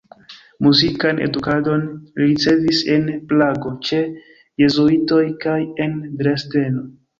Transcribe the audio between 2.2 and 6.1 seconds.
ricevis en Prago ĉe jezuitoj kaj en